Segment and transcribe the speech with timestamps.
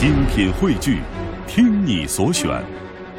[0.00, 0.96] 精品汇聚，
[1.46, 2.48] 听你所选，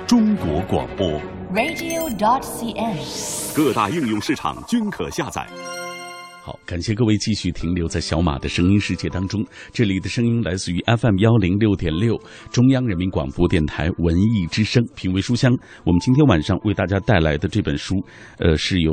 [0.07, 1.07] 中国广播。
[1.53, 3.55] radio.dot.cn，。
[3.55, 5.47] 各大应用市场均可下载。
[6.41, 9.45] 好，感谢各位继续停留在小马的声音世界当中。
[9.71, 12.19] 这里的声音来自于 FM 幺零六点六，
[12.49, 15.55] 中央人民广播电台文艺之声，品味书香。
[15.85, 18.03] 我们今天晚上为大家带来的这本书，
[18.39, 18.91] 呃，是由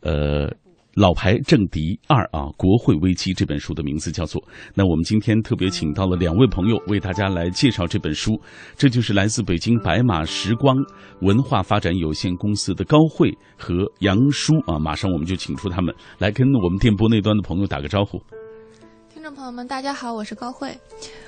[0.00, 0.50] 呃。
[0.98, 4.42] 老牌政敌二啊，国会危机这本书的名字叫做。
[4.74, 8.36] 那我们今天特别请到了两位朋友为大家来介绍这本书，
[8.74, 10.74] 这就是来自北京白马时光
[11.20, 14.76] 文化发展有限公司的高慧和杨叔啊。
[14.76, 18.20] 马上我们就请出他们来跟我们电波那端的朋友打个招呼。
[19.14, 20.76] 听众朋友们，大家好，我是高慧。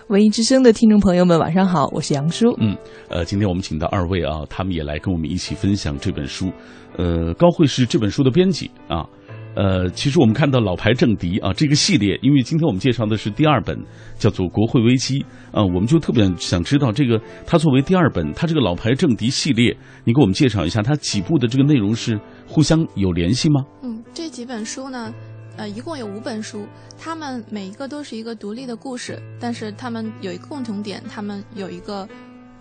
[0.08, 2.52] 文艺之声的听众朋友们，晚上好，我是杨叔。
[2.58, 2.76] 嗯，
[3.08, 6.50] 呃，今天我们请到二位啊，他们也来跟我们一起分享这本书。
[6.96, 9.06] 呃，高慧是这本书的编辑啊。
[9.54, 13.76] 呃，其实我们看到老牌政敌啊这个系列，因为今天我们介绍的是第二本，
[14.16, 15.18] 叫做《国会危机》
[15.50, 23.60] 啊，我们就特别想知道这个它作为第二本，它这个老牌政敌系列，你给我们介绍一下，它几部的这个内容是互相有联系吗？
[23.82, 25.12] 嗯，这几本书呢，
[25.56, 26.64] 呃，一共有五本书，
[26.96, 32.08] 它们每一个都是一个独立的故事，但是它们有一个共同点，它们有一个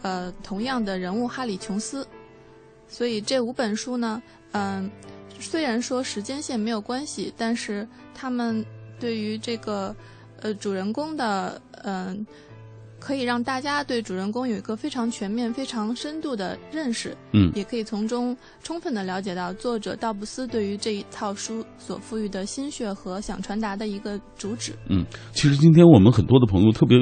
[0.02, 2.08] 呃同样的人物哈里琼斯，
[2.88, 4.22] 所以这五本书呢，
[4.54, 4.90] 嗯、
[5.40, 8.64] 虽然说时间线没有关系，但是他们
[9.00, 9.96] 对于这个
[10.42, 12.18] 呃主人公的嗯、呃，
[13.00, 17.16] 可以让大家对主人公有一个非常全面、非常深度的认识。
[17.32, 24.74] 嗯，也可以从中充分的了解到作者道布斯对于这一套书所赋予的心血和想传达的一个主旨。
[24.90, 26.98] 嗯，其实今天我们很多的朋友特别。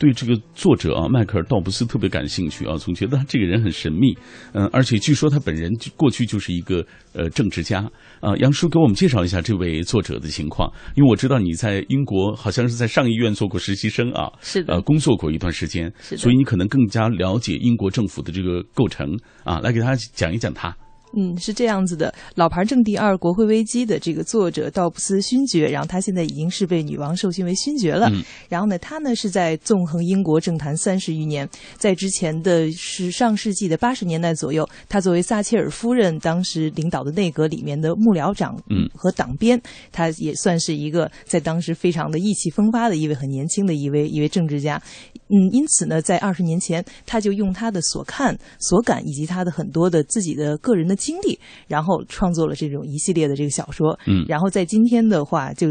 [0.00, 4.16] 对这个作者啊，迈克尔·道布斯特别感兴趣啊，总觉得他这个人很神秘，
[4.54, 7.80] 嗯、呃，而且据说他本人过去就是一个呃政治家。
[8.20, 8.34] 啊。
[8.38, 19.06] 杨叔给我们介绍一下这位作者的情况，因为我知道你在英国好像是在上议院做过实习生啊，是的，呃，工作过一段时间，是的，所以你可能更加了解英国政府的这个构成。
[19.44, 20.74] 啊，来给大家讲一讲他。
[21.16, 28.08] 嗯，是这样子的，老牌政敌二国会危机的这个作者道布斯勋爵，然后他现在已经是被女王授勋为勋爵了。
[28.12, 38.56] 嗯、然后呢，他呢是在纵横英国政坛三十余年，在之前的是上世纪的八十年代左右，他作为撒切尔夫人当时领导的内阁里面的幕僚长
[38.94, 44.80] 和党鞭，嗯、他也算是一个在当时非常的意气风发的一位很年轻的一位一位政治家。
[45.30, 53.98] 嗯，因此呢，在二十年前，他就用他的所看所感以及他的很多的自己的个人的经历，然后创作了这种一系列的这个小说。
[54.06, 55.68] 嗯，然后在今天的话，就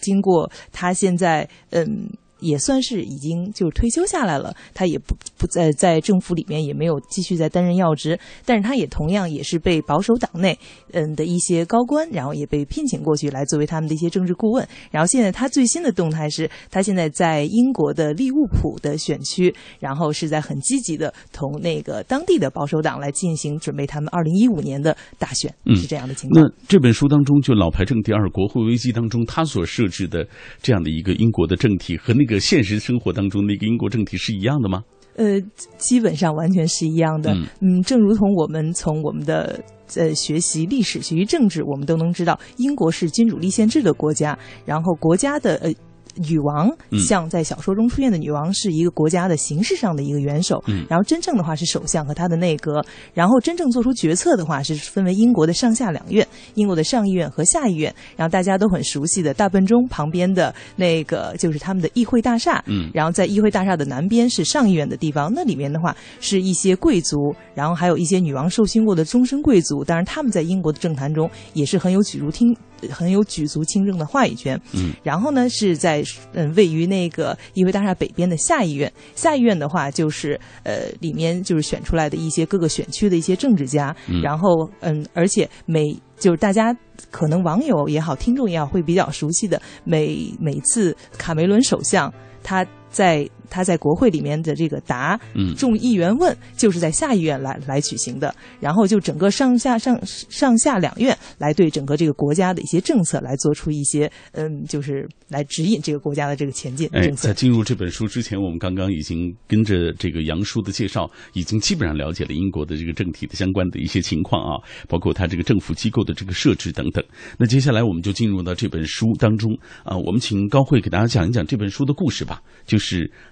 [0.00, 2.08] 经过他现在嗯。
[2.42, 10.58] 也算是已经就是退休下来了，他也不不在在政府里面也没有继续在担任要职，但是他也同样也是被保守党内
[10.90, 14.66] 嗯的一些高官，然后也被聘请过去来作为他们的一些政治顾问。
[14.90, 26.44] 然后现在他最新的动态是，他现在在英国的利物浦的选区，然后是在很积极的同那个当地的保守党来进行准备他们二零一五年的大选，是这样的情况。
[26.44, 30.26] 那这本书当中，就老牌政敌二国会危机当中，他所设置的
[30.60, 32.31] 这样的一个英国的政体和那个。
[32.38, 34.82] 现实生活当中那个英国政体是一样的吗？
[35.16, 35.40] 呃，
[35.76, 37.34] 基本上完全是一样的。
[37.34, 39.62] 嗯,嗯，正如同我们从我们的
[39.96, 45.72] 呃学习历史、学习政治，我们都能知道，英国是君主立宪制的国家，然后国家的呃。
[46.16, 46.70] 女王
[47.06, 52.84] 像在小说中出现的女王是一个国家的形式上的一个元首，嗯、然后真正的话是首相和他的内阁，
[53.14, 72.56] 然后真正做出决策的话是分为英国的上下两院，英国的上议院和下议院，然后大家都很熟悉的大笨钟旁边的那个就是他们的议会大厦，嗯，然后在议会大厦的南边是上议院的地方，那里面的话是一些贵族，然后还有一些女王受勋过的终身贵族，当然他们在英国的政坛中也是很有举足听。
[72.90, 86.76] 很有举足轻重的话语权，嗯，然后呢是在嗯位于那个议会大厦北边的下议院，下议院的话就是呃里面就是选出来的一些各个选区的一些政治家，嗯、然后嗯而且每就是大家
[87.10, 92.12] 可能网友也好，听众也好会比较熟悉的每每次卡梅伦首相
[92.42, 95.18] 他在他在国会里面的这个答
[95.58, 107.28] 众议员问，就是在下议院来来举行的，然后就整个上下上上下两院来对整个这个国家的一些政策来做出一些嗯，就是来指引这个国家的这个前进哎，政策。
[107.28, 117.04] 在进入这本书之前，我们刚刚已经跟着这个杨叔的介绍，已经基本上了解了英国的这个政体的相关的一些情况啊，包括它这个政府机构的这个设置等等。
[117.38, 119.52] 那接下来我们就进入到这本书当中
[119.84, 122.81] 啊，我们请高慧给大家讲一讲这本书的故事吧，就是。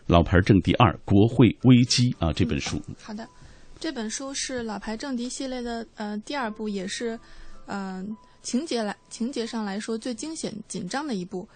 [0.07, 2.81] 老牌政敌二国会危机啊，这本书。
[3.03, 3.27] 好的，
[3.79, 7.19] 这本书是老牌政敌系列的呃第二部，也是
[7.67, 11.49] 嗯、呃、情节来情节上来说最惊险紧张的一部。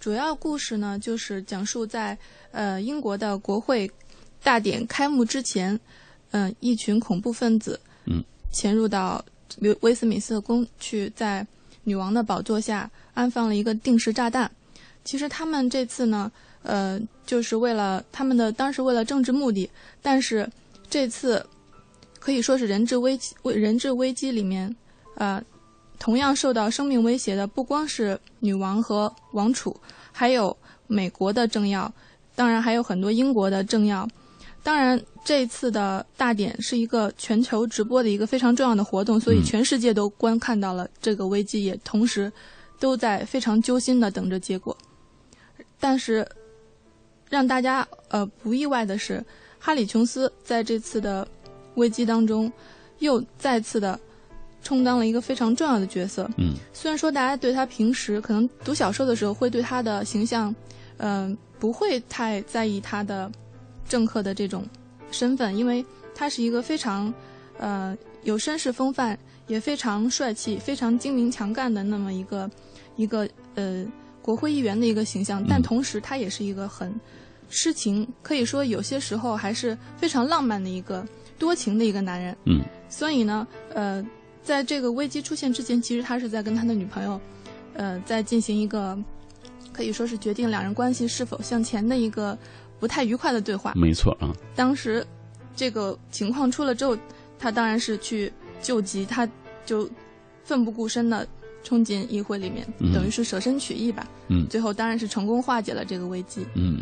[0.00, 2.18] 主要故事呢就是讲述在
[2.50, 3.88] 呃英国的国会
[4.42, 5.78] 大典开幕之前，
[6.30, 9.24] 嗯、一群恐怖分子，嗯，潜入到
[9.60, 11.46] 威威斯敏斯特宫去，在
[11.84, 14.50] 女王的宝座下安放了一个定时炸弹。
[15.04, 16.30] 其实他们这次呢，
[16.62, 19.68] 呃，就是为了他们的当时为了政治目的，
[20.00, 20.48] 但是
[20.88, 21.44] 这次
[22.18, 24.74] 可以说是人质危机危人质危机里面，
[25.16, 25.42] 呃，
[25.98, 29.76] 同样受到生命威胁的不光是女王和王储，
[30.12, 30.56] 还有
[30.86, 31.92] 美国的政要，
[32.34, 34.08] 当然还有很多英国的政要。
[34.64, 42.32] 当然，这次的大典是一个全球直播的一个非常重要的活动，所以嗯全世界都观看到了这个危机，也同时
[42.78, 44.76] 都在非常揪心的等着结果。
[45.80, 46.24] 但是，
[47.32, 49.24] 让大家呃不意外的是，
[49.58, 51.26] 哈里琼斯在这次的
[51.76, 52.52] 危机当中，
[52.98, 53.98] 又再次的
[54.62, 56.30] 充当了一个非常重要的角色。
[56.36, 56.52] 嗯。
[56.74, 60.54] 虽然说大家对他平时可能读小说的时候会对他的形象，
[60.98, 63.32] 嗯、不会太在意他的
[63.88, 64.66] 政客的这种
[65.10, 65.82] 身份，因为
[66.14, 67.12] 他是一个非常，
[67.58, 72.50] 呃，有绅士风范，也非常帅气、非常精明强干的那么一个
[72.96, 73.86] 一个呃
[74.20, 75.62] 国会议员的一个形象，但嗯。
[75.62, 76.94] 同时他也是一个很
[77.52, 81.06] 痴情，可以说有些时候还是非常浪漫的一个
[81.38, 82.34] 多情的一个男人。
[82.46, 84.04] 嗯所以呢，呃，
[84.42, 87.20] 在这个危机出现之前，其实他是在跟他的女朋友，
[87.74, 88.98] 呃，在进行一个
[89.72, 92.36] 可以说是决定两人关系是否向前的一个
[92.80, 93.72] 不太愉快的对话。
[93.76, 95.06] 没错啊，当时
[95.54, 96.96] 这个情况出了之后，
[97.38, 99.28] 他当然是去救急，他
[99.64, 99.88] 就
[100.42, 101.26] 奋不顾身的
[101.62, 104.08] 冲进议会里面，嗯等于是舍身取义吧。
[104.28, 106.44] 嗯最后当然是成功化解了这个危机。
[106.54, 106.80] 嗯，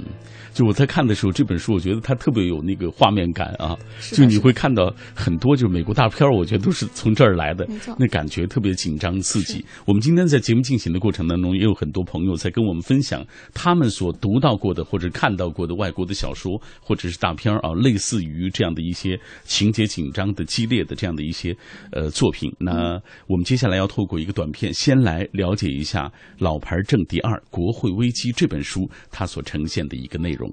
[0.53, 3.77] 就我在看的时候，这本书我觉得它特别有那个画面感啊，
[4.13, 9.65] 就你会看到很多就是美国大片儿，我觉得都是从这儿来的没错，那感觉特别紧张刺激。
[9.87, 21.57] 我们今天在节目进行的过程当中，也有很多朋友在跟我们分享他们所读到过的或者看到过的外国的小说或者是大片儿啊，类似于这样的一些情节紧张的、激烈的这样的一些
[21.93, 22.51] 呃作品。
[22.59, 26.07] 那我们接下来要透过一个短片，先来了解一下
[26.39, 30.53] 《老牌政第二：二国会危机》这本书它所呈现的一个内容。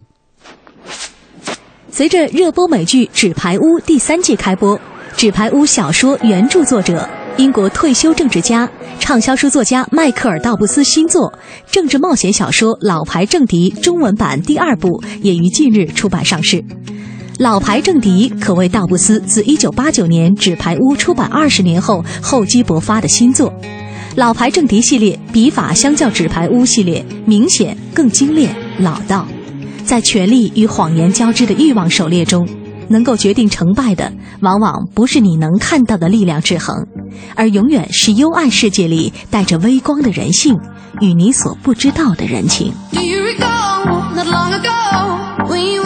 [1.89, 4.77] 随着热播美剧《纸牌屋》第三季开播，
[5.15, 8.69] 《纸牌屋》小说原著作者、英国退休政治家、
[8.99, 11.33] 畅销书作家迈克尔·道布斯新作
[11.65, 16.57] 政治冒险小说《老牌政敌》中文版第二部也于近日出版上市。
[17.39, 23.51] 《老牌政敌》可谓道布斯自1989年《纸牌屋》出版二十年后厚积薄发的新作。
[24.17, 29.27] 《老牌政敌》系列笔法相较《纸牌屋》系列明显更精炼老道。
[29.85, 32.49] 在权力与谎言交织的欲望狩猎中，
[32.87, 36.75] 能够决定成败的，往往不是你能看到的力量制衡，
[37.35, 40.57] 而永远是幽暗世界里带着微光的人性
[40.99, 42.73] 与你所不知道的人情。
[42.93, 45.77] Do you recall not long ago when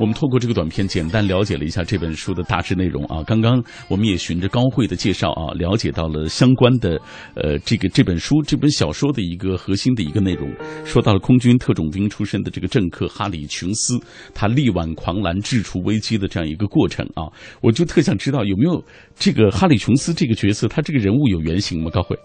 [0.00, 3.22] 我们透过这个短片简单了解了一下这本书的大致内容啊。
[3.26, 6.98] 刚刚我们也循着高慧的介绍啊，了解到了相关的
[7.34, 10.50] 呃这个这本书这本小说的一个核心的一个内容，
[10.86, 14.00] 说到了空军特种兵出身的这个政客哈里琼斯，
[14.32, 17.28] 他力挽狂澜制除危机的这样一个过程啊。
[17.60, 18.82] 我就特想知道有没有
[19.14, 21.90] 这个哈里琼斯这个角色，他这个人物有原型吗？
[21.90, 22.18] 高慧？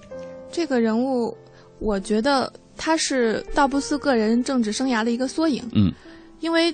[0.49, 1.35] 这个人物，
[1.79, 5.61] 我觉得他是道布斯个人政治生涯的一个缩影。
[5.73, 5.91] 嗯，
[6.39, 6.73] 因为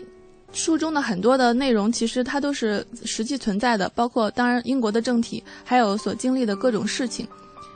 [0.53, 7.27] 书中的很多的内容，其实它都是实际存在的，包括当然英国的政体，还有所经历的各种事情，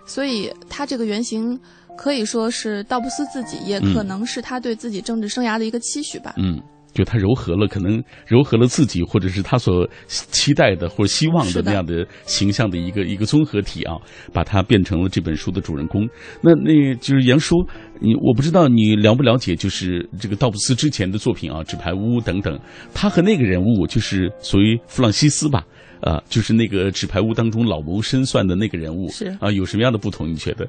[0.06, 1.60] 所以他这个原型
[1.98, 6.34] 可以说是道布斯自己，也可能是他对自己政治生涯的一个期许吧。
[6.38, 6.62] 嗯，
[6.96, 13.98] 就他柔和了，可能柔和了自己或者是他所期待的或者希望的那样的形象的一个一个综合体啊，
[14.34, 16.08] 把它变成了这本书的主人公。
[16.42, 17.58] 那那就是杨叔，
[18.00, 22.60] 你我不知道你了不了解，就是这个道布斯之前的作品啊，《纸牌屋》等等，
[22.94, 25.64] 他和那个人物就是属于弗朗西斯吧。
[26.02, 30.30] 啊，就是那个《纸牌屋》当中老谋深算的那个人物，是啊，有什么样的不同？
[30.30, 30.68] 你觉得？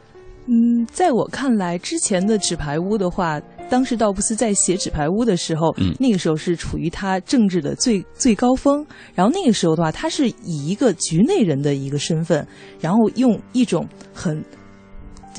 [0.49, 8.87] 嗯，在我看来，之前的《纸牌屋》的话，当时道布斯在写《纸牌屋》的时候，嗯那个时候是处于他政治的最最高峰。
[9.12, 12.47] 然后那个时候的话，他是以一个局内人的一个身份，
[12.81, 13.85] 然后用一种
[14.15, 14.41] 很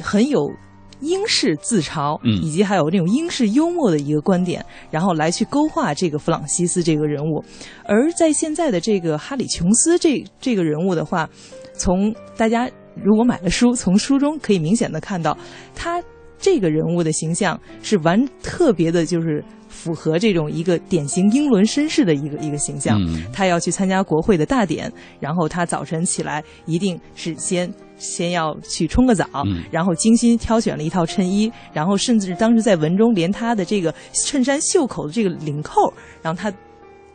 [0.01, 0.51] 很有
[0.99, 7.41] 英式自嘲，嗯以及还有那种英式幽默的一个观点，然后来去勾画这个弗朗西斯这个人物。
[7.85, 11.29] 而在现在的这个哈里琼斯这这个人物的话，
[11.77, 12.69] 从大家
[13.03, 15.37] 如果买了书，从书中可以明显的看到，
[15.75, 16.01] 他
[16.37, 23.01] 这个人物的形象是完特别的，就是符合这种一个典型英伦绅士的一个一个形象。
[23.01, 36.51] 嗯他要去参加国会的大典，然后他早晨起来一定是先先要去冲个澡，嗯然后精心挑选了一套衬衣，然后甚至当时在文中连他的这个衬衫袖口的这个领扣，然后他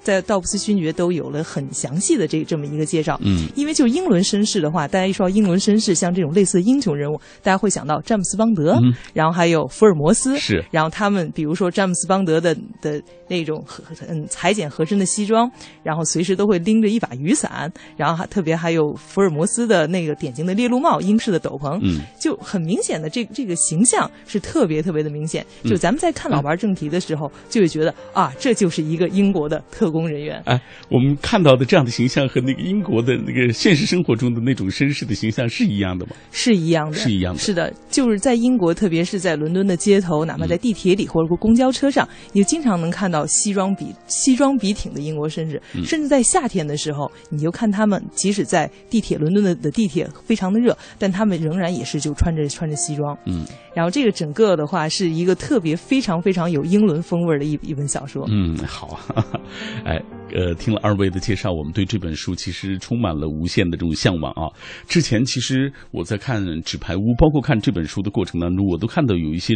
[0.03, 3.19] 在道布斯勋爵都有了很详细的这这么一个介绍。
[3.23, 13.01] 嗯，因为就英伦绅士的话，大家一说到英伦绅士，像这种类似的英雄人物，大家会想到詹姆斯邦德，嗯然后还有福尔摩斯，是然后他们比如说詹姆斯邦德的的
[13.33, 15.51] 那种合嗯裁剪合身的西装，
[15.83, 25.45] 然后随时都会拎着一把雨伞，然后还特别还有福尔摩斯的那个典型的猎鹿帽、英式的斗篷，嗯，就很明显的这这个形象是特别特别的明显。
[25.63, 30.43] 嗯就咱们在看老牌正题的时候，就会觉得啊，这就是一个英国的特工人员。
[30.45, 30.61] 哎，
[30.91, 36.13] 我们看到的这样的形象和那个英国的那个现实生活中的那种绅士的形象是一样的吗？
[36.33, 53.17] 是一样的，是一样的是的，就是在英国，特别是在伦敦的街头，哪怕在地铁里或者说公交车上，你就经常能看到西装笔西装笔挺的英国绅士，嗯甚至在夏天的时候，你就看他们，即使在地铁伦敦的的地铁非常的热，但他们仍然也是就穿着穿着西装。
[53.27, 58.27] 嗯然后这个整个的话是一个特别非常非常有英伦风味的一一本小说。
[58.29, 59.27] 嗯，好啊，
[59.83, 59.99] 哎，
[60.35, 64.49] 呃，听了二位的介绍，我们对这本书其实充满了无限的这种向往啊。
[64.89, 69.55] 之前其实我在看《纸牌屋》，包括看这本书的过程当中，我都看到有一些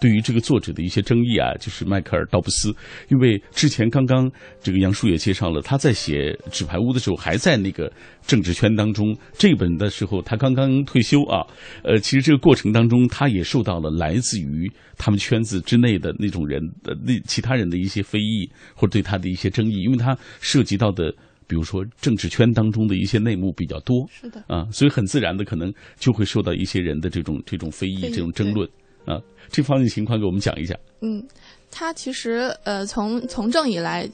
[0.00, 2.74] 对于这个作者的一些争议啊，就是迈克尔·道布斯，
[3.08, 4.30] 因为之前刚刚
[4.62, 7.90] 这个杨叔也介绍了，他在写《纸牌屋》的时候还在那个
[8.26, 11.46] 政治圈当中，这本的时候他刚刚退休啊，
[11.82, 20.09] 呃，其实这个过程当中，他也受到了来自于他们圈子之内的那种人的那其他人的一些非议，或者对他的一些争议，因为他
[20.40, 21.12] 涉及到的。
[21.46, 28.64] 比如说政治圈当中的一些内幕比较多，是的，啊，所以很自然的可能就会受到一些人的这种这种非议、非议这种争论
[29.04, 29.18] 啊。
[29.48, 30.78] 这方面情况给我们讲一下。
[31.00, 31.20] 嗯，
[31.68, 34.08] 他其实呃从从政以来，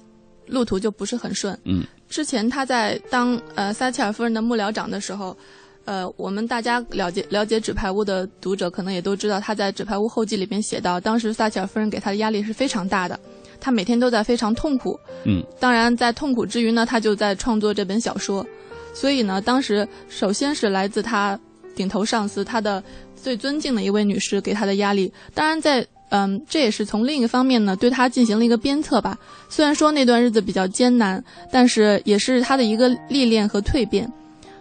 [0.47, 1.55] 路途就不是很顺。
[1.67, 5.37] 嗯，之前他在当呃撒切尔夫人的幕僚长的时候，
[5.85, 13.21] 呃，我们大家了解了解《纸牌屋》的读者可能也都知道，他在《纸牌屋后记》里边写到，当时撒切尔夫人给他的压力是非常大的，
[13.61, 14.99] 他每天都在非常痛苦。
[15.25, 18.47] 嗯，当然在痛苦之余呢，他就在创作这本小说。
[18.95, 21.39] 所以呢，当时首先是来自他
[21.75, 22.83] 顶头上司，他的
[23.15, 25.13] 最尊敬的一位女士给他的压力。
[25.35, 29.19] 当然在嗯，这也是从另一个方面呢，对他进行了一个鞭策吧。
[29.49, 34.11] 虽然说那段日子比较艰难，但是也是他的一个历练和蜕变。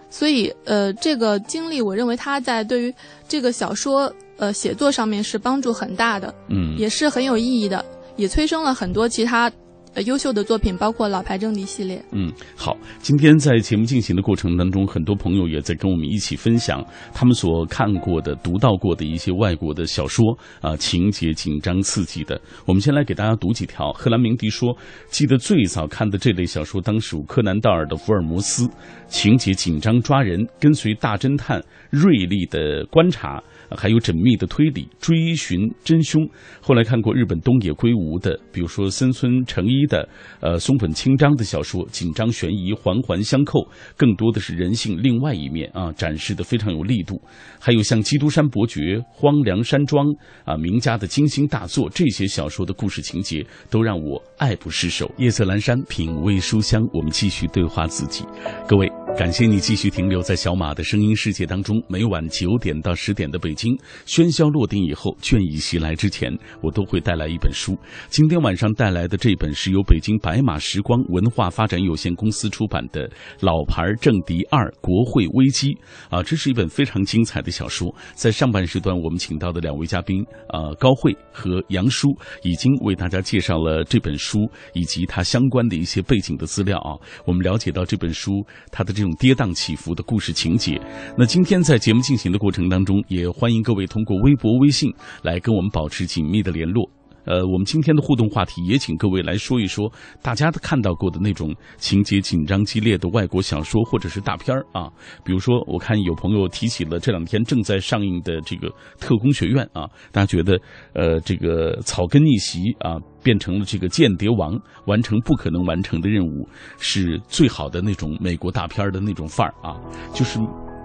[0.09, 2.93] 所以，呃，这个经历，我认为他在对于
[3.27, 7.85] 这个小说呃写作上面是帮助很大的，嗯，也是很有意义的，
[8.15, 9.51] 也催生了很多其他
[9.93, 12.03] 呃优秀的作品，包括老牌政敌系列。
[12.11, 22.39] 嗯，好，今天在节目进行的过程当中，很多朋友也在跟我们一起分享他们所看过的、读到过的一些外国的小说啊、情节紧张刺激的。
[22.65, 23.93] 我们先来给大家读几条。
[23.93, 24.75] 赫兰明迪说，
[25.07, 28.65] 记得最早看的这类小说当属柯南道尔的《福尔摩斯》，
[29.07, 33.41] 情节紧张抓人，跟随大侦探锐利的观察。
[33.69, 36.27] 还有缜密的推理，追寻真凶。
[36.61, 40.07] 后来看过日本东野圭吾的，比如说森村诚一的、
[40.41, 47.21] 呃松本清张的小说，紧张悬疑环环相扣，更多的是人性另外一面啊，展示的非常有力度。
[47.59, 50.05] 还有像《基督山伯爵》《荒凉山庄》
[50.43, 55.11] 啊，名家的精心大作，这些小说的故事情节都让我爱不释手。
[55.17, 58.23] 夜色阑珊，品味书香，我们继续对话自己。
[58.67, 61.81] 各位，感谢你继续停留在小马的声音世界当中。
[61.87, 66.31] 每晚九点到十点的北京，喧嚣落定以后，倦意袭来之前，
[66.61, 67.75] 我都会带来一本书。
[68.09, 73.07] 今天晚上带来的这本是由北京白马时光文化发展有限公司出版的
[73.39, 75.73] 《老牌政敌二：国会危机》
[76.09, 77.93] 啊，这是一本非常精彩的小说。
[78.13, 82.09] 在上半时段，我们请到的两位嘉宾啊，高慧和杨叔
[82.43, 86.97] 已经为大家介绍了这本书以及它相关的一些背景的资料啊。
[87.25, 90.79] 我们了解到这本书它的这种跌宕起伏的故事情节。
[91.17, 96.89] 那今天在节目进行的过程当中，也欢欢迎各位通过微博、微信来跟我们保持紧密的联络。
[97.25, 99.87] 呃，我们今天的互动话题也请各位来说一说
[100.19, 104.89] 大家看到过的那种情节紧张激烈的外国小说或者是大片儿啊。
[105.23, 108.67] 比如说，我看有朋友提起了这两天正在上映的这个
[108.99, 110.59] 《特工学院》啊，大家觉得
[110.95, 116.49] 呃这个草根逆袭啊，变成了这个间谍王，完成不可能完成的任务，
[116.79, 119.77] 是最好的那种美国大片的那种范儿啊，
[120.15, 120.39] 就是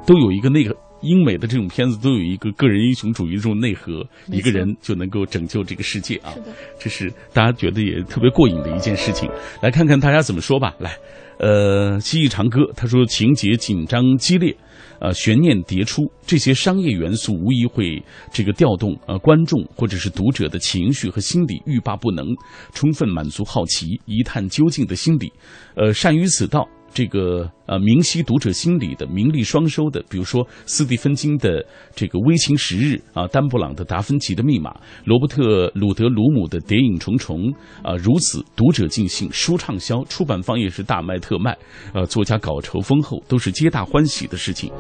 [0.07, 0.77] 都有一个那个。
[1.03, 6.33] 英美的这种片子都有一个个人英雄主义的这种内核，一个人就能够拯救这个世界啊！
[6.35, 6.47] 是的，
[6.79, 9.29] 这是大家觉得也特别过瘾的一件事情。
[9.63, 10.75] 来看看大家怎么说吧。
[10.79, 10.97] 来，
[11.39, 14.55] 呃，蜥蜴长歌他说情节紧张激烈，
[15.01, 18.03] 呃，悬念迭出，这些商业元素无疑会
[18.33, 22.27] 这个调动呃观众或者是读者的情绪和心理，欲罢不能，
[22.75, 25.33] 充分满足好奇、一探究竟的心理。
[25.77, 26.69] 呃，善于此道。
[26.93, 34.71] 这个呃明晰读者心理的、名利双收的，比如说斯蒂芬金的这个《危情十日》啊，丹布朗的《达芬奇的密码》，
[35.05, 37.39] 罗伯特·鲁德鲁姆的《谍影重重》
[37.83, 41.57] 啊，如此读者尽兴，书畅销，出版方也是大卖特卖，
[41.95, 44.71] 呃，作家稿酬丰厚，都是皆大欢喜的事情。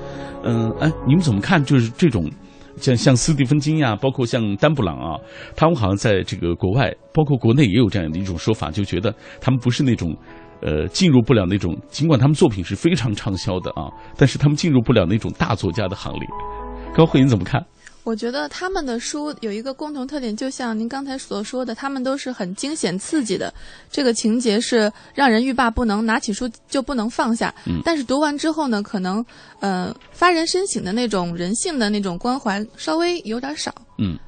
[0.42, 1.64] 嗯、哎，你们怎么看？
[1.64, 2.30] 就是这种。
[2.76, 5.18] 像像斯蒂芬金呀，包括像丹布朗啊，
[5.54, 10.16] 他们好像在这个国外，包括国内也有这样的一种说法，就觉得他们不是那种，
[10.62, 16.28] 呃，进入不了那种，尽管他们作品是非常畅销的啊，但是他们进入不了那种大作家的行列。
[16.94, 17.64] 高慧，你怎么看？
[18.02, 23.52] 我觉得他们的书有一个共同特点，就像您刚才所说的，他们都是很惊险刺激的，
[23.90, 27.54] 这个情节是让人欲罢不能，拿起书就不能放下。
[27.66, 29.24] 嗯但是读完之后呢，可能
[29.60, 33.70] 呃发人深省的那种人性的那种关怀稍微有点少。
[33.98, 34.18] 嗯，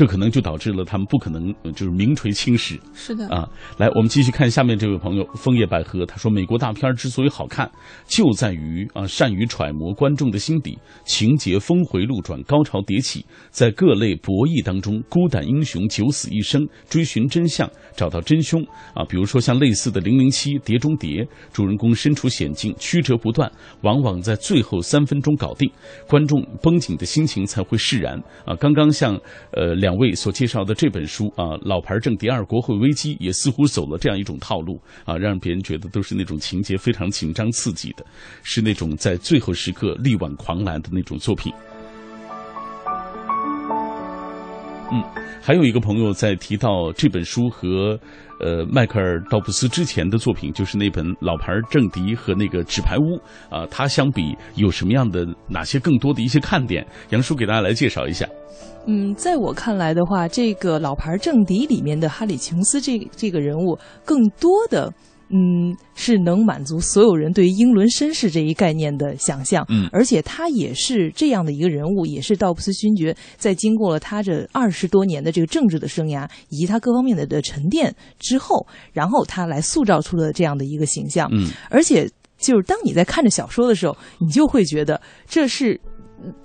[0.00, 2.80] 这可能就导致了他们不可能呃就是名垂青史。
[2.94, 7.70] 是的，啊，来，我们继续看下面这位朋友枫叶百合，他说，美国大片之所以好看，
[8.06, 18.64] 就在于啊善于揣摩观众的心底，情节峰回路转，高潮迭起，在各类博弈当中，孤胆英雄九死一生，追寻真相，找到真凶
[18.94, 19.04] 啊。
[19.06, 23.52] 比如说像类似的《零零七》《碟中谍》，主人公身处险境，曲折不断，
[23.82, 25.70] 往往在最后三分钟搞定，
[26.08, 28.56] 观众绷紧的心情才会释然啊。
[28.58, 29.14] 刚刚像
[29.52, 38.06] 呃两两位所介绍的这本书啊，《老牌政敌二：国会危机》也似乎走了这样一种套路啊，让别人觉得都是那种情节非常紧张刺激的，
[38.44, 41.52] 是那种在最后时刻力挽狂澜的那种作品。
[44.92, 45.02] 嗯，
[45.40, 47.98] 还有一个朋友在提到这本书和
[48.40, 53.02] 呃迈克尔·道布斯之前的作品，就是那本《老牌政敌》和那个《纸牌屋》
[53.56, 56.84] 啊、它相比有什么样的哪些更多的一些看点？
[57.10, 58.26] 杨叔给大家来介绍一下。
[58.86, 64.92] 嗯，在我看来的话，这个老牌政敌里面的哈里琼斯这这个人物，更多的。
[65.32, 69.88] 嗯，是能满足所有人对于英伦绅士这一概念的想象，嗯。
[69.92, 81.48] 而且他也是这样的一个人物，也是道布斯勋爵在经过了他这二十多年的这个政治的生涯以及他各方面的的沉淀之后，然后他来塑造出了这样的一个形象，嗯。
[81.70, 82.08] 而且
[82.38, 85.80] 就是当你在看着小说的时候，你就会觉得这是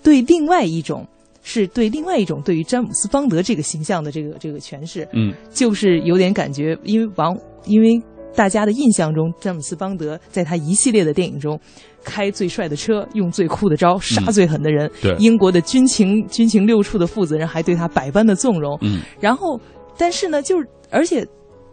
[0.03, 1.07] 对另外一种。
[1.47, 5.31] 是对另外一种对于詹姆斯邦德这个形象的这个这个诠释，嗯。
[5.51, 8.01] 就是有点感觉，因为王因为
[8.35, 11.59] 大家的印象中，詹姆斯邦德在他一系列的电影中，
[12.03, 15.15] 开最帅的车，用最酷的招，杀最狠的人，对。
[15.17, 18.99] 英国的军情军情六处的负责人还对他百般的纵容，嗯。
[19.19, 19.59] 然后，
[19.97, 21.25] 但是呢，就是而且，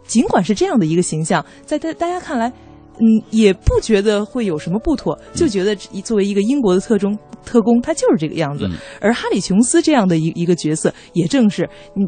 [0.07, 8.65] 尽管是这样的一个形象，在大大家看来，嗯，也不觉得会有什么不妥，就觉得一作为一个英国的特中特工，他就是这个样子。
[8.67, 8.77] 嗯。
[9.01, 12.07] 而哈里琼斯这样的一一个角色，也正是嗯，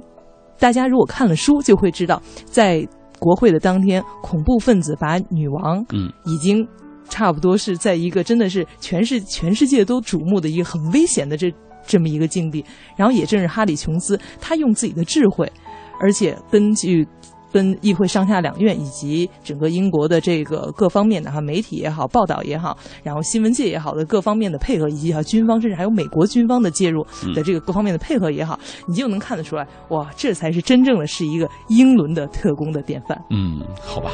[0.57, 2.87] 大家如果看了书就会知道，在
[3.19, 6.67] 国会的当天，恐怖分子把女王嗯已经
[7.09, 11.53] 差不多是在一个真的是全世全世界都瞩目的一个很危险的这
[11.85, 12.63] 这么一个境地。
[12.97, 15.51] 然后也正是哈里琼斯，他用自己的智慧，
[15.99, 17.07] 而且根据。
[17.55, 27.01] 跟议会上下两院以及整个英国的这个各方面的哈媒体也好、报道也好，然后新闻界也好的各方面的配合，以及哈军方甚至还有美国军方的介入
[27.33, 33.17] 的这个各方面的配合也好，你就能看得出来，哇，这才是真正的是一个英伦的特工的典范。
[33.29, 34.11] 嗯，好吧，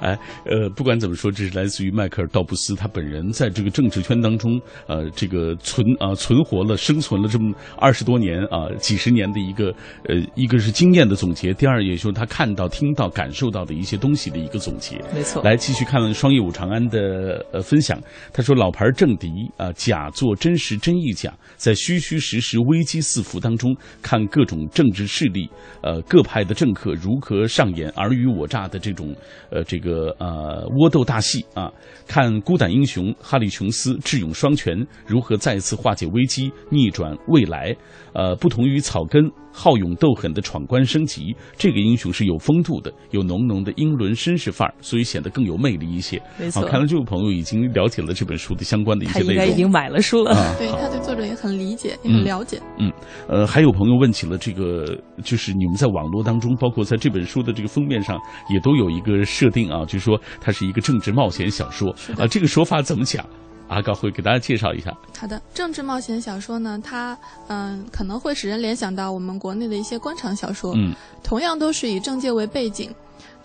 [0.00, 9.74] 哎，呃，不管怎么说，这是来自于迈克尔·道布斯他本人在这个政治圈当中，呃，这个存啊、存活了、生存了这么二十多年啊、几十年的一个
[10.08, 15.02] 呃，一个是经验的总结，第二也就是他看到、听到、感受到的一些东西的一个总结。
[15.14, 18.00] 没错，来继续看双叶武长安的呃分享，
[18.32, 25.48] 他说老牌政敌啊、假作真实真亦假，在虚虚实实危机四伏当中，看各种政治势力
[25.82, 29.14] 呃各派的政客如何上演尔虞我诈的这种
[29.50, 31.70] 呃这个呃窝斗大戏啊，
[32.06, 37.74] 看孤胆英雄哈利琼斯智勇双全如何再次化解危机，逆转未来。
[38.12, 46.22] 呃，不同于草根好勇斗狠的闯关升级，这个英雄是有风度的，有浓浓的英伦绅士范儿，所以显得更有魅力一些。
[46.38, 50.30] 没错好，看来这位朋友已经了解了这本书的相关的一些内容应该已经买了书了。
[50.30, 50.54] 啊。
[50.56, 52.62] 对他对作者也很理解，也嗯很了解。
[52.78, 52.92] 嗯
[53.28, 58.16] 呃，还有朋友问起了这个，就是你们在网络当中，包括在这本书的这个封面上，
[58.48, 63.24] 也都有一个设定啊，就是说它是一个政治冒险小说啊，这个说法怎么讲？
[63.68, 64.94] 阿高会给大家介绍一下。
[65.18, 67.16] 好的，政治冒险小说呢，它
[67.48, 72.94] 嗯、可能会使人联想到我们国内的一些官场小说，嗯同样都是以政界为背景。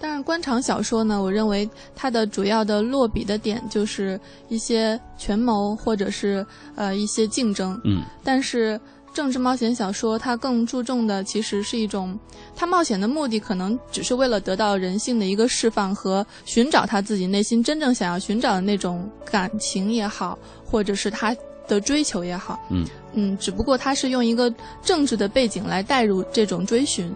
[0.01, 4.19] 但是官场小说呢，我认为它的主要的落笔的点就是
[4.49, 6.45] 一些权谋或者是
[6.75, 7.79] 呃一些竞争。
[7.85, 8.79] 嗯但是
[9.19, 12.17] 政治冒险小说，它更注重的其实是一种，
[12.55, 21.35] 它冒险的目的可能只是为了得到人性的一个释放和寻找他自己内心真正想要寻找的那种感情也好，或者是他
[21.67, 22.57] 的追求也好。
[22.69, 24.49] 嗯嗯，只不过它是用一个
[24.81, 27.13] 政治的背景来带入这种追寻，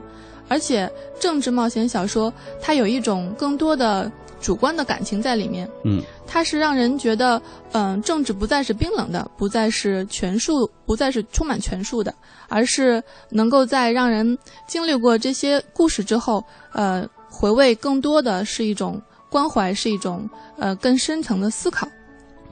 [0.49, 4.11] 而且政治冒险小说它有一种更多的
[4.43, 5.67] 主观的感情在里面。
[5.85, 7.41] 嗯它是让人觉得，
[7.73, 12.13] 嗯、政治不再是冰冷的，不再是权术，不再是充满权术的，
[12.49, 20.27] 而是能够在让人经历过这些故事之后，呃，回味更多的是一种关怀，是一种
[20.57, 21.87] 呃更深层的思考。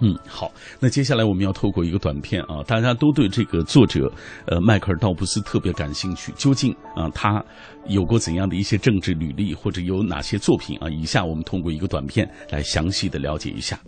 [0.02, 4.12] 嗯，好，那接下来我们要透过一个短片啊，大家都对这个作者
[4.48, 7.44] 呃迈克尔道布斯特别感兴趣，究竟啊他
[7.88, 10.90] 有过怎样的一些政治履历，或者有哪些作品啊？
[10.90, 13.80] 以下我们通过一个短片来详细的了解一下。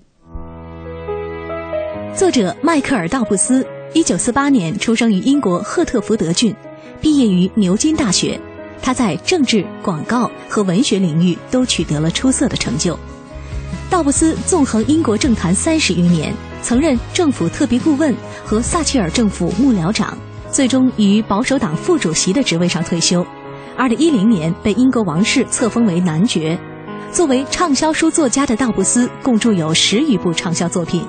[2.16, 6.56] 作者迈克尔·道布斯，一九四八年出生于英国赫特福德郡，
[7.02, 8.40] 毕业于牛津大学。
[8.84, 13.00] 他在政治、广告和文学领域都取得了出色的成就。
[13.90, 18.14] 道布斯纵横英国政坛三十余年，曾任政府特别顾问
[18.46, 20.18] 和撒切尔政府幕僚长，
[20.52, 23.26] 最终于保守党副主席的职位上退休。
[23.76, 26.60] 二零一零年被英国王室册封为男爵。
[27.12, 31.06] 作为畅销书作家的道布斯，共著有十余部畅销作品。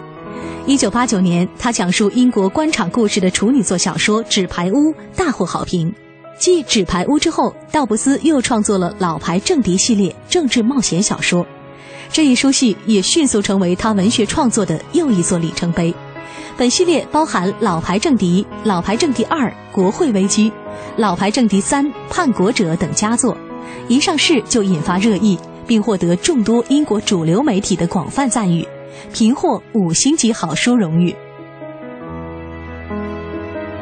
[0.66, 5.92] 一九八九年，他讲述英国官场故事的处女作小说《纸牌屋》大获好评。
[6.38, 11.46] 继《纸牌屋》之后，道布斯又创作了《老牌政敌》系列政治冒险小说，
[12.14, 15.92] 这一书系也迅速成为他文学创作的又一座里程碑。
[16.57, 20.48] 本系列包含《老牌政敌》《老牌政敌二》《国会危机》
[20.96, 23.37] 《老牌政敌三》《叛国者》等佳作，
[23.88, 28.64] 一上市就引发热议，并获得众多英国主流媒体的广泛赞誉。
[29.12, 31.12] 频获五星级好书荣誉。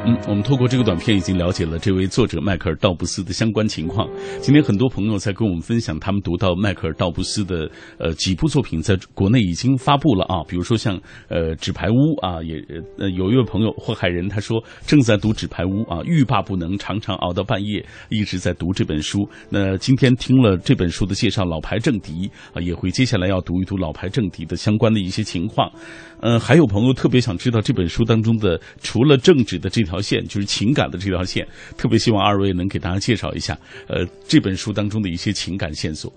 [0.05, 4.09] 嗯，我们透过这个短片已经了解了这位作者迈克尔·道布斯的相关情况。
[4.41, 12.57] 今天很多朋友在跟我们分享他们读到迈克尔·道布斯的呃几部作品，在国内已经发布了啊，比如说像呃《纸牌屋》啊，也
[12.99, 19.29] 呃有一位朋友祸害人，他说正在读《纸牌屋》啊，欲罢不能，常常熬到半夜，一直在读这本书。
[19.51, 25.71] 那今天听了这本书的介绍，《老牌政敌》啊，也会接下来要读一读《老牌政敌》的相关的一些情况。
[26.21, 36.11] 呃，还有朋友特别想知道这本书当中的除了政治的这条条线，就是情感的这条线，特别希望二位能给大家介绍一下，呃，这本书当中的一些情感线索。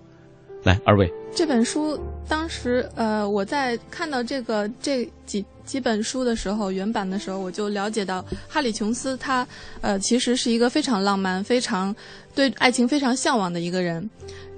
[0.63, 9.47] 来，二位，这本书当时，呃，我在看到这个这几几本书的时候，原版的时候，我就了解到哈里琼斯他，
[9.81, 11.95] 呃，其实是一个非常浪漫、非常
[12.33, 14.09] 对爱情非常向往的一个人。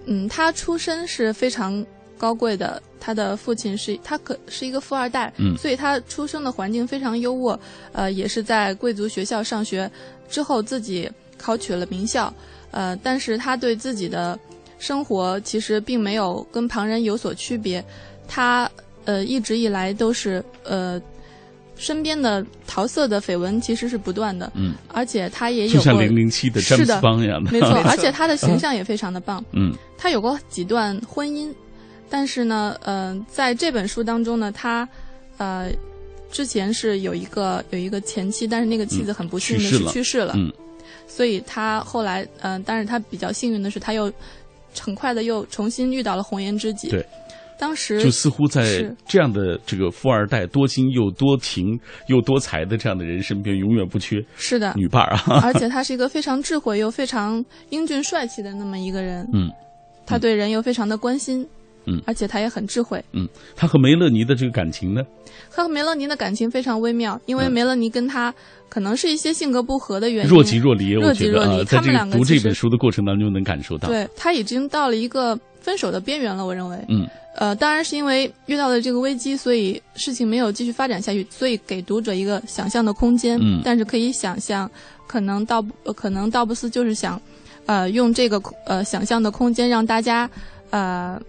[0.06, 1.86] 嗯，他出身是非常
[2.18, 5.56] 高贵的，他的父亲是他可是一个富二代，嗯。
[5.58, 7.58] 所以他出生的环境非常优渥，
[7.94, 9.90] 呃，也是在贵族学校上学，
[10.30, 12.34] 之后自己考取了名校，
[12.72, 14.38] 呃，但是他对自己的
[14.80, 17.84] 生活其实并没有跟旁人有所区别，
[18.28, 18.70] 他
[19.06, 21.02] 呃一直以来都是呃
[21.76, 27.44] 身边的桃色的绯闻其实是不断的，嗯，而且他也有就像过零零七的詹姆斯是的邦一样。
[27.44, 29.44] 的，没错， 而且他的形象也非常的棒。
[29.52, 29.74] 嗯。
[30.00, 31.52] 他有过几段婚姻，
[32.10, 34.88] 但是呢，呃，在这本书当中呢，他
[35.38, 35.70] 呃
[36.32, 40.52] 之前是有一个有一个前妻，但是那个妻子很不幸的是去世了嗯
[41.08, 44.12] 所以他后来嗯、呃但是他比较幸运的是，他又
[44.80, 46.90] 很快的又重新遇到了红颜知己。
[46.90, 47.04] 对，
[47.58, 55.40] 当时就似乎在是这样的这个富二代多金又多情又多才的这样的人身边，永远不缺是的，女伴儿啊。
[55.42, 59.28] 而且他是一个非常智慧又非常英俊帅气的那么一个人。
[59.34, 59.50] 嗯，
[60.06, 61.48] 他对人又非常的关心。
[61.88, 63.04] 嗯而且他也很智慧。
[63.14, 65.02] 嗯，他和梅勒尼的这个感情呢？
[65.50, 68.34] 他和梅勒尼的感情非常微妙，因为嗯梅勒尼跟他
[68.70, 71.50] 可能是一些性格不合的原因，若即若离，我若即若离。
[71.50, 76.78] 觉得啊，在这个读这本书的过程当中能感受到。，对他已经到了一个分手的边缘了，我认为。
[76.90, 77.08] 嗯
[77.40, 83.38] 呃，当然是因为遇到了这个危机，所以事情没有继续发展下去，所以给读者一个想象的空间。
[83.40, 84.68] 嗯但是可以想象，
[85.06, 85.64] 可能道
[85.96, 87.22] 可能道布斯就是想，
[87.68, 90.28] 呃，用这个呃想象的空间让大家，
[90.72, 91.22] 呃，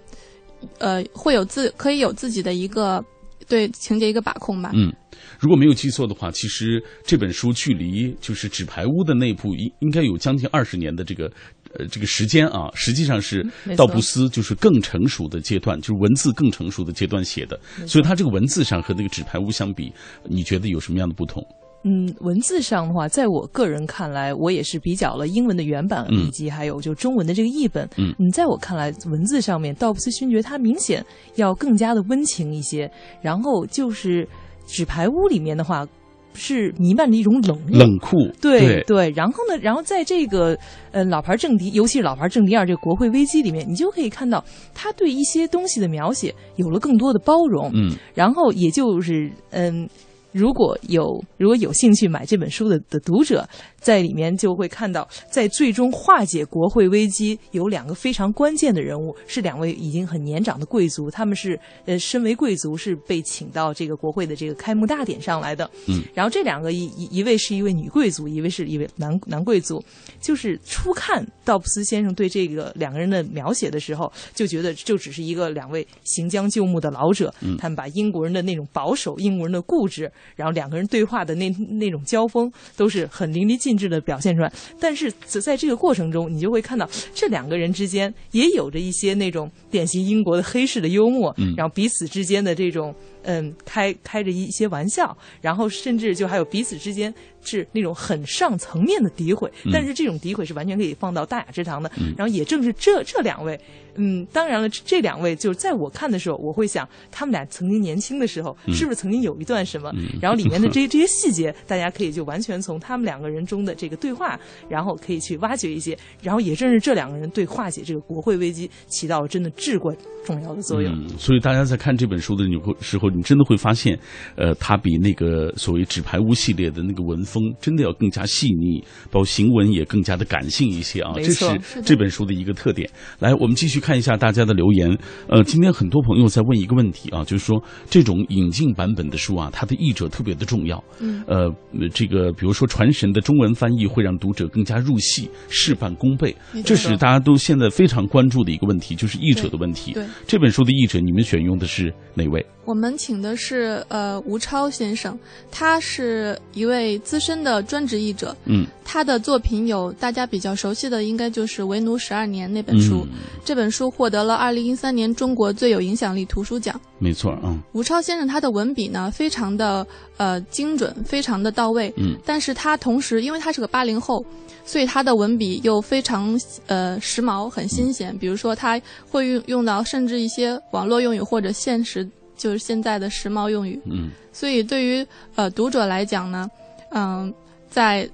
[0.79, 3.05] 呃，会有自可以有自己的一个
[3.47, 4.71] 对情节一个把控吧。
[4.75, 4.93] 嗯，
[5.39, 11.31] 如果没有记错的话，其实这本书距离就是《纸牌屋》的那部应应该有将近二十年的这个
[11.79, 19.93] 呃这个时间啊，实际上是道布斯就是更成熟的阶段，就是文字更成熟的阶段写的，所以他这个文字上和那个《纸牌屋》相比，
[20.25, 21.43] 你觉得有什么样的不同？
[21.85, 27.89] 嗯，文字上的话，在我个人看来，我也是比较了英文的原版，嗯以及还有就中文的这个译本。
[27.97, 31.05] 嗯在我看来，文字上面，道布斯勋爵他明显
[31.37, 32.91] 要更加的温情一些。
[33.23, 34.25] 然后就是
[34.67, 35.87] 《纸牌屋》里面的话，
[36.35, 37.57] 是弥漫着一种冷。
[37.71, 40.59] 冷酷，对对，然后呢，然后在这个
[40.91, 49.89] 呃老牌政敌，尤其是老牌政敌二这个国会危机里面，你就可以看到他对一些东西的描写有了更多的包容，嗯，然后也就是嗯。
[50.33, 53.49] 如果有如果有兴趣买这本书的的读者，
[53.81, 65.69] 在里面就会看到，在最终化解国会危机有两个非常关键的人物，是两位已经很年长的贵族，他们是呃身为贵族是被请到这个国会的这个开幕大典上来的。
[65.87, 69.83] 嗯，然后这两个一一一位是一位女贵族，一位是一位男男贵族，
[70.21, 80.11] 就是初看道布斯先生对这个两个人的描写的时候，就觉得就只是一个两位行将就木的老者，他们把英国人的那种保守、英国人的固执。
[80.37, 85.11] 然后两个人对话的那那种交锋都是很淋漓尽致的表现出来，但是
[85.43, 101.91] 在这个过程中，你就会看到这两个人之间也有着一些那种典型英国的黑市的幽默，然后彼此之间的这种嗯开开着一些玩笑，然后甚至就还有彼此之间是那种很上层面的诋毁，但是这种诋毁是完全可以放到大雅之堂的。
[102.17, 103.59] 然后也正是这这两位。
[104.01, 109.93] 嗯，当然了，这两位就是在我看的时候，我会想他们俩曾经年轻的时候，是不是曾经有一段什么？
[110.23, 115.99] 然后里面的这 这些细节，大家可以就完全从他们两个人中的这个对话，然后可以去挖掘一些。
[116.23, 120.93] 然后也正是这两个人对化解这个国会危机起到了真的至关重要的作用。
[120.95, 122.45] 嗯，所以大家在看这本书的
[122.81, 123.99] 时候，你真的会发现，
[124.37, 131.15] 呃，它比那个所谓纸牌屋系列的那个文风真的要更加细腻，包括行文也更加的感性一些啊。
[131.17, 131.45] 这是
[131.85, 132.89] 这本书的一个特点。
[133.19, 133.89] 来，我们继续看。
[133.89, 134.99] 看一下大家的留言，
[135.31, 140.85] 呃，今天很多朋友在问一个问题啊，就是说这种引进版本的书啊，它的译者特别的重要。
[141.01, 141.51] 嗯，呃，
[141.95, 149.95] 这个比如说传神的中文翻译会让读者更加入戏，事半功倍，这是大家都现在非常关注的一个问题，就是译者的问题。
[149.95, 152.45] 对，这本书的译者，你们选用的是哪位？
[152.69, 155.19] 我们请的是呃吴超先生，
[155.51, 158.37] 他是一位资深的专职译者。
[158.45, 163.07] 嗯，他的作品有大家比较熟悉的，应该就是《为奴十二年》那本书。
[163.43, 166.79] 这本书获得了二零一三年中国最有影响力图书奖。
[166.99, 167.59] 没错，嗯。
[167.73, 169.87] 吴超先生他的文笔呢，非常的
[170.19, 171.91] 呃精准，非常的到位。
[171.97, 172.19] 嗯。
[172.23, 174.23] 但是他同时，因为他是个八零后，
[174.67, 178.15] 所以他的文笔又非常呃时髦，很新鲜。
[178.19, 178.79] 比如说，他
[179.09, 182.07] 会用用到甚至一些网络用语或者现实。
[182.39, 186.51] 就是现在的时髦用语，嗯，所以对于呃读者来讲呢，
[186.93, 187.35] 嗯，
[187.69, 188.09] 在。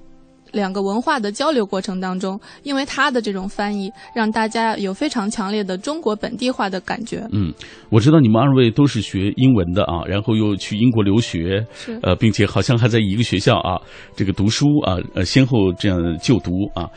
[0.55, 7.27] 两个文化的交流过程当中，因为他的这种翻译，让大家有非常强烈的中国本地化的感觉。
[7.33, 7.53] 嗯，
[7.91, 13.81] 我知道你们二位都是学英文的啊，然后又去英国留学，是呃，并且好像还在一个学校啊，
[14.15, 16.89] 这个读书啊，呃，先后这样就读啊，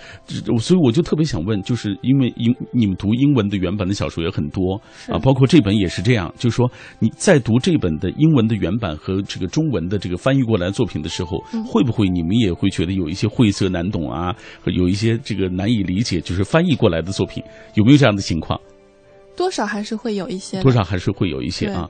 [0.60, 13.47] 所以我就特别想问，就是因为英你们读英文的原版的小说也很多啊，包括这本也是这样，就是说你在读这本的英文的原版和这个中文的这个翻译过来作品的时候，会不会你们也会觉得有一些会？
[13.48, 17.42] 晦涩难懂啊，有一些这个难以理解，就是翻译过来的作品，
[17.76, 18.60] 有没有这样的情况？
[19.38, 21.90] 多少还是会有一些，多少还是会有一些啊。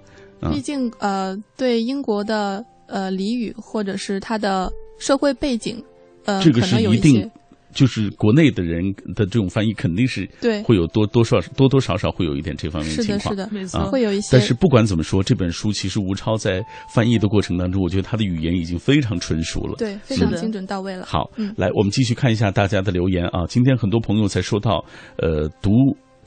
[0.52, 5.84] 毕竟呃，对英国的呃俚语或者是它的社会背景，
[6.26, 7.28] 呃，这个是一定。
[7.74, 8.84] 就是国内的人
[9.16, 14.30] 的这种翻译肯定是对会有多多少多多少少会有一点这方面的情况，是的，没错，会有一些。
[14.32, 21.06] 但是不管怎么说，这本书其实吴超在翻译的过程当中，我觉得他的语言已经非常纯熟了，对，非常精准到位了。
[21.06, 23.46] 好，来我们继续看一下大家的留言啊。
[23.48, 24.84] 今天很多朋友才说到，
[25.18, 25.72] 呃，读。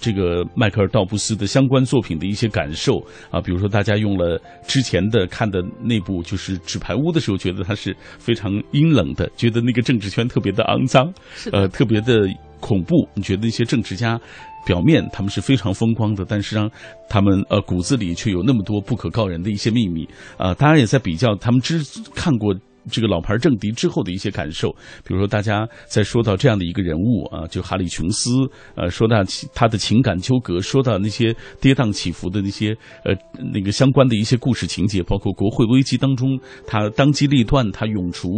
[0.01, 2.99] 这个迈克尔·道布斯的相关作品的一些感受
[3.31, 11.13] 啊，比如说大家用了之前的看的那部就是《纸牌屋》的时候，觉得它是非常阴冷的，觉得那个政治圈特别的肮脏，
[11.53, 12.27] 呃，特别的
[12.59, 13.07] 恐怖。
[13.15, 14.19] 你觉得那些政治家
[14.67, 16.71] 表面他们是非常风光的，但是让
[17.09, 20.09] 他们呃骨子里却有那么多不可告人的一些秘密
[20.39, 20.55] 啊。
[20.55, 21.83] 当然也在比较他们之
[22.15, 22.55] 看过。
[22.89, 24.71] 这个老牌政敌之后的一些感受，
[25.05, 28.31] 比如说大家在说到这样的一个人物啊，就哈里琼斯，
[28.77, 29.17] 呃，说到
[29.55, 33.15] 他的情感纠葛，说到那些跌宕起伏的那些呃
[33.53, 38.29] 那个相关的一些故事情节，包括国会危机当中他当机立断，他永除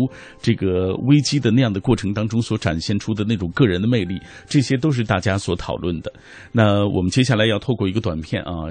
[0.40, 6.12] 这个危机的那样的过程当中所展现出的那种个人的魅力，这些都是大家所讨论的。
[6.50, 8.66] 那我们接下来要透过一个短片啊，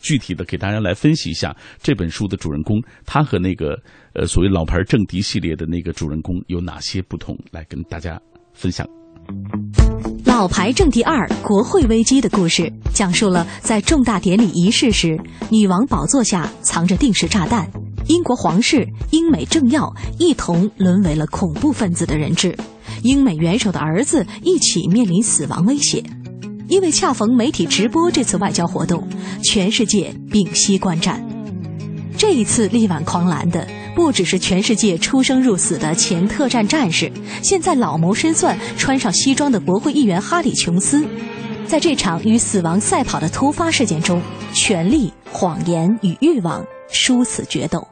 [0.00, 3.78] 具体的给大家来分析一下这本书的主人公，他和那个。
[4.14, 7.36] 呃，所谓老牌政敌系列的那个主人公有哪些不同？
[7.50, 8.16] 来跟大家
[8.52, 8.86] 分享。
[10.24, 15.18] 老牌政敌二国会危机的故事，讲述了在重大典礼仪式时，
[15.50, 17.68] 女王宝座下藏着定时炸弹，
[18.06, 22.56] 英国皇室、英美政要一同沦为了恐怖分子的人质，
[23.02, 26.00] 英美元首的儿子一起面临死亡威胁。
[26.68, 29.08] 因为恰逢媒体直播这次外交活动，
[29.42, 31.20] 全世界屏息观战。
[32.16, 37.10] 这一次力挽狂澜的不只是全世界出生入死的前特战战士，
[37.42, 41.06] 现在老谋深算、穿上西装的国会议员哈里·琼斯，
[41.66, 44.20] 在这场与死亡赛跑的突发事件中，
[44.52, 47.86] 权力、谎言与欲望殊死决斗。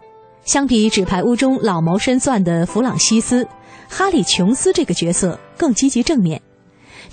[0.44, 3.46] 相比《纸牌屋》中老谋深算的弗朗西斯，
[3.88, 6.42] 哈里·琼斯这个角色更积极正面。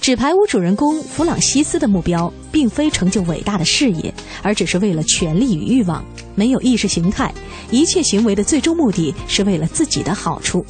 [0.02, 6.04] 纸牌屋主人公弗朗西斯的目标，并非成就伟大的事业，而只是为了权力与欲望，
[6.40, 7.34] 没有意识形态，
[7.70, 10.66] 一切行为的最终目的是为了自己的好处。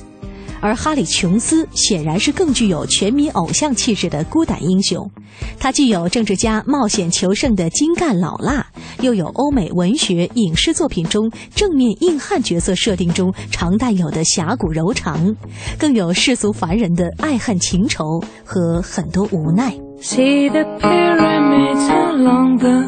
[0.62, 5.10] 而哈里·琼斯显然是更具有全民偶像气质的孤胆英雄，
[5.58, 8.66] 他既有政治家冒险求胜的精干老辣，
[9.00, 15.34] 又有欧美文学影视作品中正面硬汉角色设定中常带有的侠骨柔肠，
[15.78, 18.04] 更有世俗凡人的爱恨情仇
[18.44, 19.72] 和很多无奈。
[20.02, 22.82] See the pyramids along the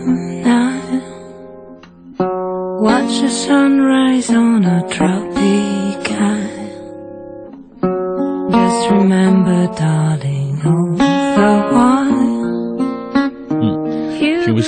[0.43, 0.80] Nile.
[2.81, 6.73] Watch the sunrise on a tropic island.
[8.51, 10.30] Just remember, darling,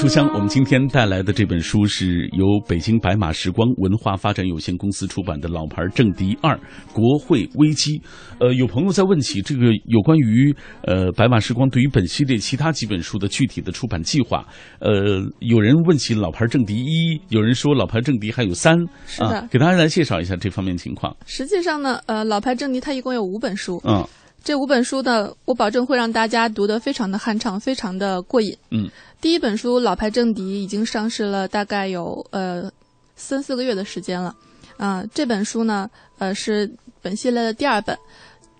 [0.04, 6.60] 书香，我们今天带来的这本书是由北京白马时光文化发展有限公司出版的《老牌政敌二：
[6.92, 7.98] 国会危机》。
[8.38, 14.46] 呃，有朋友在问起这个有关于呃白马时光对于本系列其他几本书的具体的出版计划。
[14.80, 18.78] 呃，有人问起《老牌政敌一》，有人说《老牌政敌》还有三。
[19.08, 21.16] 是的啊，给大家来介绍一下这方面情况。
[21.26, 24.06] 实际上呢，呃，老牌政敌它一共有五本书，嗯
[24.44, 28.56] 这五本书呢，我保证会让大家读得非常的酣畅，非常的过瘾。
[28.72, 28.90] 嗯，
[29.22, 32.70] 第一本书《老牌政敌》已经上市了大概有呃
[33.16, 34.36] 三四个月的时间了，
[34.76, 36.70] 啊、这本书呢，呃是
[37.02, 37.98] 本系列的第二本，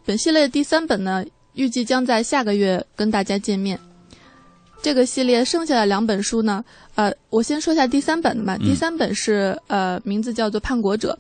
[0.06, 3.78] 本系列的第三本呢，预计将在下个月跟大家见面。
[4.82, 6.64] 这个系列剩下的两本书呢，
[6.96, 8.58] 呃，我先说一下第三本的吧。
[8.62, 11.18] 嗯第三本是呃，名字叫做《叛国者》。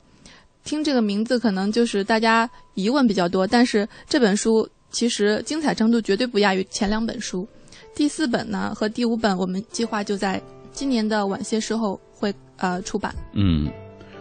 [0.64, 7.48] 听这个名字可能就是大家疑问比较多，但是这本书其实精彩程度绝对不亚于前两本书。
[7.96, 13.14] 第四本呢和第五本，我们计划就在今年的晚些时候会呃出版。
[13.34, 13.70] 嗯。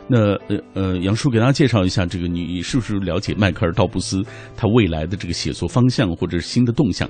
[0.09, 4.21] 那呃呃，杨叔给大家介绍一下，这个你是不是了解迈克尔·道布斯
[4.57, 7.09] 他未来的这个写作方向或者是新的动向？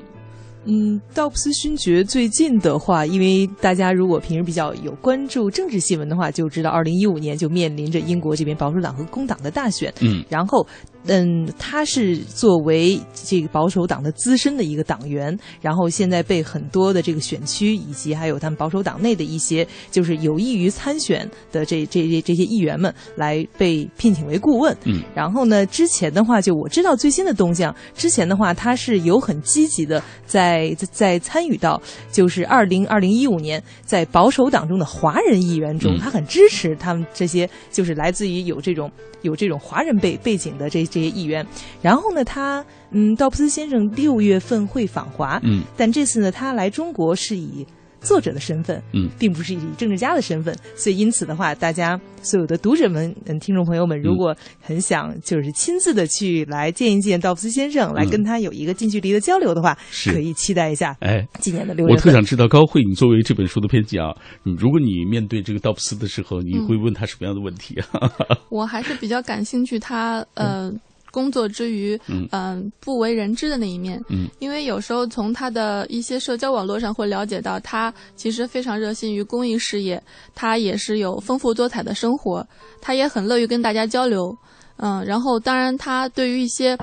[0.64, 9.92] 嗯，道布斯勋爵最近的话，因为大家如果平时比较有关注政治新闻的话，就知道二零一五年就面临着英国这边保守党和工党的大选。
[10.00, 10.66] 嗯然后，
[11.06, 24.76] 嗯，他是作为这个保守党的资深的一个党员，然后现在被很多的这个选区以及还有他们保守党内的一些就是有意于参选的这这这这些议员们来被聘请为顾问。
[24.84, 31.80] 嗯，然后呢，之前的话就我知道最新的动向，之前的话他是有很积极的在在参与到
[32.12, 38.90] 就是二零二零一五年在保守党中的华人议员中，他很支持他们这些就是来自于有这种
[39.22, 41.44] 有这种华人背背景的这这些议员。
[41.80, 47.66] 然后呢，他嗯，道布斯先生六月份会访华，嗯但这次呢，他来中国是以
[48.02, 49.08] 作者的身份，嗯。
[49.18, 60.12] 并不是以政治家的身份，所以因此的话，大家所有的读者们、嗯，听众朋友们，如果很想就是亲自的去来见一见道布斯先生，来跟他有一个近距离的交流的话，是。
[60.12, 61.96] 可以期待一下哎，今年的六月份。
[61.96, 68.10] 我特想知道高慧，你作为这本书的编辑啊，嗯如果你面对这个道布斯的时候，你会问他什么样的问题啊？
[68.50, 70.72] 我还是比较感兴趣他呃
[71.12, 74.02] 工作之余，嗯嗯、不为人知的那一面。
[74.08, 80.02] 嗯，因为有时候从他的一些社交网络上会了解到，他其实非常热心于公益事业，
[80.34, 82.44] 他也是有丰富多彩的生活，
[82.80, 84.36] 他也很乐于跟大家交流。
[84.78, 86.76] 嗯，然后当然他对于一些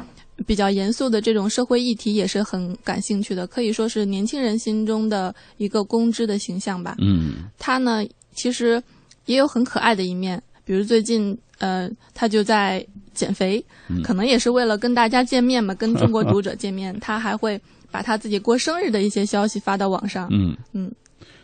[0.46, 6.96] 比较严肃的这种社会议题也是很感兴趣的，可以说是年轻人心中的一个公知的形象吧。
[7.02, 8.82] 嗯他呢，其实
[9.26, 12.86] 也有很可爱的一面，比如最近呃，他就在
[13.20, 14.02] 减肥，嗯。
[14.02, 17.60] 可能也是为了跟大家见面嘛，跟中国 读者见面，他还会
[17.92, 20.28] 把他自己过生日的一些消息发到网上。
[20.32, 20.56] 嗯。
[20.74, 20.90] 嗯，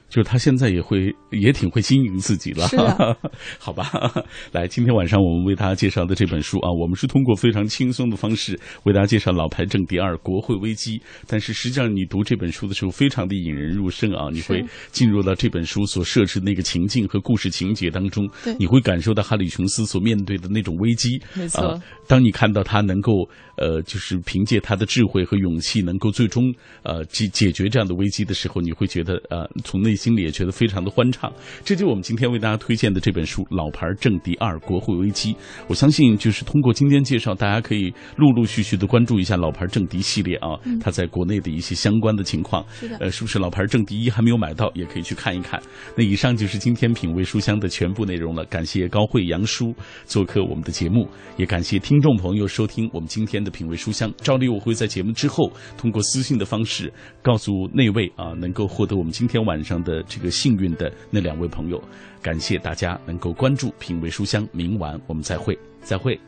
[0.09, 3.17] 就是他现在也会也挺会经营自己了，是的
[3.59, 3.91] 好吧？
[4.53, 21.19] 来，今天晚上我们为大家介绍的这本书啊，我们是通过非常轻松的方式为大家介绍《老牌政敌二：国会危机》，但是实际上你读这本书的时候，非常的引人入胜啊，你会进入到这本书所设置的那个情境和故事情节当中，你会感受到哈里琼斯所面对的那种危机。
[21.33, 26.53] 没错啊当你看到他能够呃，就是凭借他的智慧和勇气，能够最终
[26.83, 31.31] 呃解解决这样的危机的时候，你会觉得呃，从内心里也觉得非常的欢畅。
[31.63, 35.33] 这就是我们今天为大家推荐的这本书《老牌政敌二：国会危机》。
[35.67, 42.65] 我相信，就是通过今天介绍，大家可以陆陆续续的关注一下《老牌政敌》系列啊，它在国内的一些相关的情况。
[42.73, 45.57] 是的呃，是不是《老牌政敌一》还没有买到，也可以去看一看。
[45.95, 48.43] 那以上就是今天品味书香的全部内容了。
[48.45, 49.73] 感谢高慧杨叔
[50.03, 54.11] 做客我们的节目，也感谢听众朋友收听我们今天的品味书香。
[54.17, 56.91] 照例我会在节目之后通过私信的方式
[57.21, 61.81] 告诉那位啊能够获得我们今天晚上的这个幸运的那两位朋友。
[62.21, 66.19] 感谢大家能够关注品味书香，明晚我们再会，再会。